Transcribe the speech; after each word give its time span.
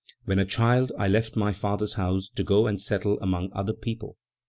When 0.25 0.39
a 0.39 0.45
child 0.45 0.91
I 0.97 1.07
left 1.07 1.35
my 1.35 1.53
father's 1.53 1.93
house 1.93 2.27
to 2.29 2.43
go 2.43 2.65
and 2.65 2.81
settle 2.81 3.19
among 3.21 3.51
other 3.53 3.73
people. 3.73 4.17